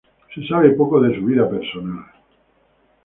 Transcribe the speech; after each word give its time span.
Se 0.33 0.47
sabe 0.47 0.71
poco 0.71 0.99
de 0.99 1.15
su 1.15 1.23
vida 1.23 1.47
personal. 1.47 2.05